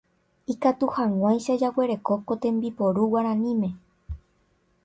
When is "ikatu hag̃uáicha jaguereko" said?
0.53-2.13